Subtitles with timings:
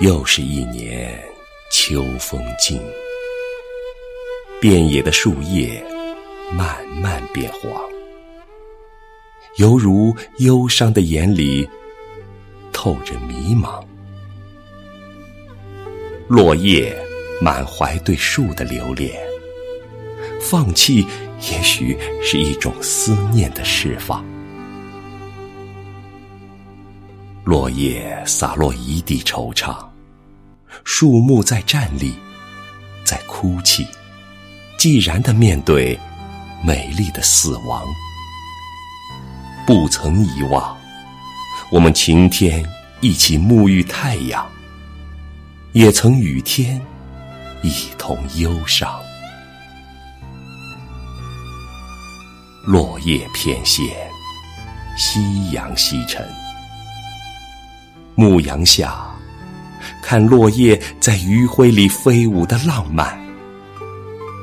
[0.00, 1.20] 又是一年
[1.72, 2.80] 秋风劲，
[4.60, 5.84] 遍野的树叶
[6.56, 7.82] 慢慢变黄，
[9.58, 11.68] 犹如忧伤的眼里
[12.72, 13.84] 透着迷茫。
[16.28, 16.96] 落叶
[17.42, 19.18] 满怀对树的留恋，
[20.40, 21.04] 放弃
[21.50, 24.24] 也许是一种思念的释放。
[27.42, 29.76] 落叶洒落一地惆怅，
[30.84, 32.12] 树木在站立，
[33.04, 33.84] 在哭泣，
[34.78, 35.98] 寂然的面对
[36.64, 37.82] 美丽的死亡。
[39.68, 40.74] 不曾遗忘，
[41.70, 42.64] 我们晴天
[43.02, 44.48] 一起沐浴太阳，
[45.72, 46.80] 也曾雨天
[47.60, 48.98] 一同忧伤。
[52.64, 53.92] 落叶翩跹，
[54.96, 56.26] 夕阳西沉。
[58.14, 59.04] 牧羊下，
[60.02, 63.20] 看落叶在余晖里飞舞的浪漫。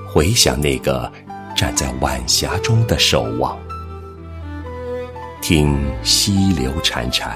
[0.07, 1.11] 回想那个
[1.55, 3.57] 站在晚霞中的守望，
[5.47, 7.35] 听溪流潺潺，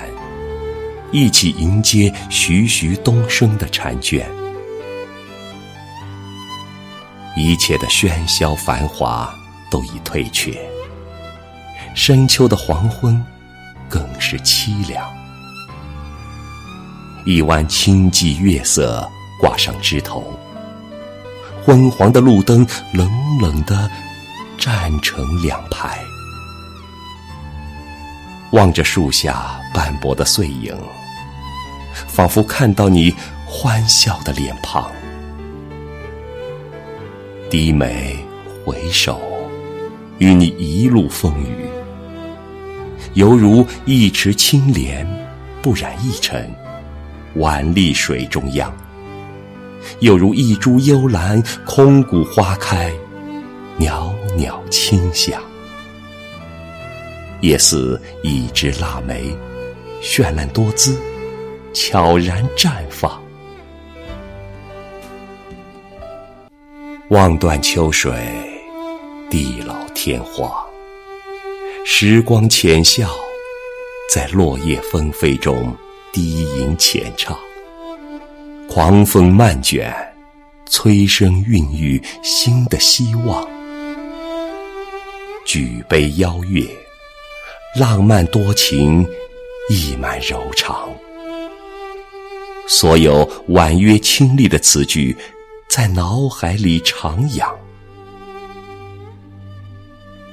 [1.11, 4.27] 一起迎接徐徐东升的婵娟。
[7.37, 9.31] 一切的喧嚣繁华
[9.69, 10.59] 都已退却，
[11.93, 13.23] 深秋的黄昏
[13.87, 15.07] 更是凄凉。
[17.27, 19.07] 一弯清寂月色
[19.39, 20.33] 挂上枝头，
[21.63, 23.07] 昏黄的路灯冷
[23.39, 23.87] 冷的
[24.57, 25.99] 站成两排。
[28.51, 30.75] 望着树下斑驳的碎影，
[32.07, 33.13] 仿佛看到你
[33.45, 34.91] 欢笑的脸庞。
[37.49, 38.15] 低眉
[38.65, 39.19] 回首，
[40.17, 41.67] 与你一路风雨，
[43.13, 45.07] 犹如一池清莲，
[45.61, 46.49] 不染一尘。
[47.37, 48.73] 宛立水中央，
[49.99, 52.91] 又如一株幽兰，空谷花开，
[53.77, 55.39] 袅袅清香；
[57.41, 59.35] 也似一枝腊梅，
[60.01, 60.97] 绚烂多姿，
[61.73, 63.21] 悄然绽放。
[67.09, 68.13] 望断秋水，
[69.29, 70.51] 地老天荒，
[71.85, 73.09] 时光浅笑，
[74.09, 75.75] 在落叶纷飞中。
[76.11, 77.37] 低吟浅唱，
[78.67, 79.93] 狂风漫卷，
[80.65, 83.47] 催生孕育新的希望。
[85.45, 86.65] 举杯邀月，
[87.75, 89.05] 浪漫多情，
[89.69, 90.89] 溢满柔肠。
[92.67, 95.15] 所有婉约清丽的词句，
[95.69, 97.53] 在脑海里徜徉。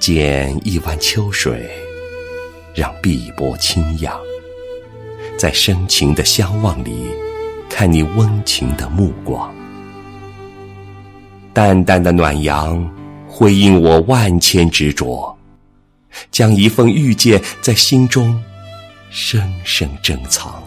[0.00, 1.70] 捡一湾秋水，
[2.74, 4.18] 让碧波轻漾。
[5.36, 7.10] 在深情的相望里，
[7.68, 9.54] 看你温情的目光，
[11.52, 12.90] 淡淡的暖阳
[13.28, 15.35] 回应我万千执着，
[16.30, 18.42] 将一份遇见在心中
[19.10, 20.62] 深深珍藏。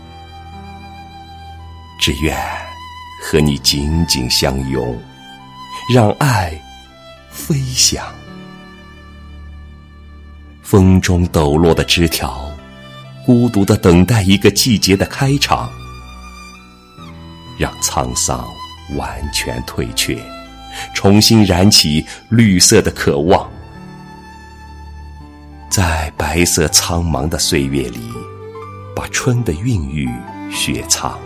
[2.00, 2.38] 只愿
[3.24, 4.98] 和你紧紧相拥，
[5.94, 6.54] 让爱
[7.30, 8.06] 飞翔。
[10.62, 12.46] 风中抖落的枝条。
[13.26, 15.70] 孤独的等待一个季节的开场，
[17.60, 18.44] 让沧桑
[18.96, 20.18] 完全退却，
[20.96, 23.48] 重新燃起绿色的渴望，
[25.80, 28.12] 在白色苍茫的岁月里，
[28.94, 30.10] 把春的孕育
[30.52, 31.18] 雪藏。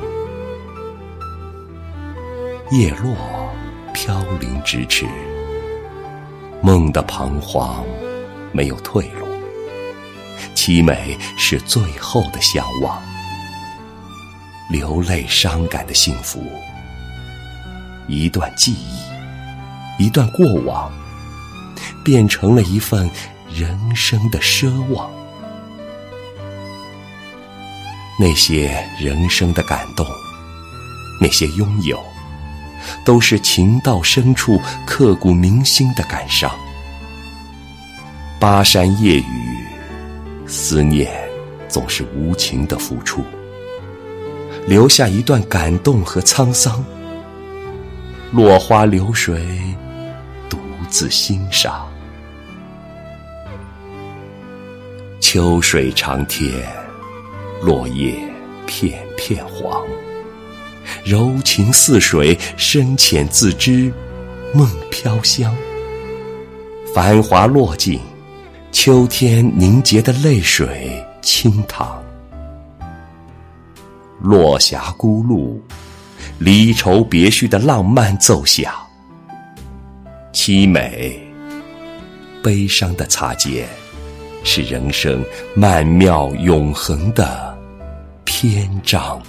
[2.70, 3.16] 叶落，
[3.96, 5.08] 飘零咫尺，
[6.62, 7.84] 梦的彷徨
[8.52, 9.26] 没有退路。
[10.54, 13.02] 凄美是最后的向往，
[14.70, 16.46] 流泪伤感的幸福，
[18.08, 20.92] 一段记忆，一段过往，
[22.04, 23.10] 变成了一份
[23.50, 25.12] 人生的奢望。
[28.20, 30.06] 那些人生的感动，
[31.20, 32.00] 那些拥有，
[33.04, 36.52] 都是情到深处刻骨铭心的感伤。
[38.40, 39.54] 巴山夜雨。
[40.46, 41.10] 思念
[41.70, 43.24] 总是无情的付出，
[44.68, 46.84] 留下一段感动和沧桑。
[48.32, 49.42] 落花流水，
[50.50, 50.60] 独
[50.90, 51.88] 自欣赏。
[55.34, 56.64] 秋水长天，
[57.60, 58.14] 落叶
[58.68, 59.84] 片片黄。
[61.04, 63.92] 柔情似水，深浅自知，
[64.54, 65.52] 梦飘香。
[66.94, 68.00] 繁华落尽，
[68.72, 72.00] 秋天凝结的泪水清淌。
[74.22, 75.60] 落霞孤鹭，
[76.38, 78.72] 离愁别绪的浪漫奏响。
[80.32, 81.20] 凄美，
[82.44, 83.68] 悲伤的擦肩，
[84.44, 85.24] 是人生
[85.56, 87.58] 曼妙永恒的
[88.26, 89.22] 篇章。